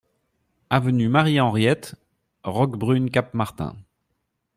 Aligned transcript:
Avenue 0.71 1.09
Marie 1.09 1.39
Henriette, 1.39 1.93
Roquebrune-Cap-Martin 2.43 3.75